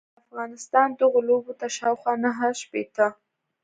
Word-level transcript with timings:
افغانستان 0.23 0.87
دغو 1.01 1.19
لوبو 1.29 1.53
ته 1.59 1.67
شاوخوا 1.77 2.13
نهه 2.23 2.45
شپیته 2.61 3.07
ل 3.11 3.15